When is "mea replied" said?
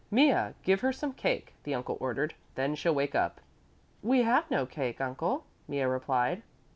5.67-6.41